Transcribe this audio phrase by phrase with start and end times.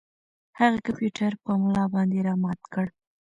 [0.59, 2.85] هغه کمپیوټر په ملا باندې را مات کړ.